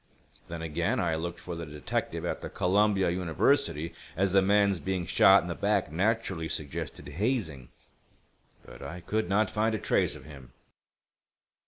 [0.47, 5.05] Then, again, I looked for the detective at the Columbia University, as the man's being
[5.05, 7.69] shot in the back naturally suggested hazing.
[8.65, 10.53] But I could not find a trace of him."